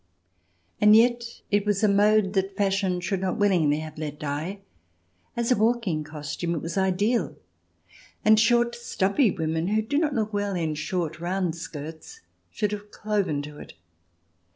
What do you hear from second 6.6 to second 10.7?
was ideal; and short, stumpy women, who do not look well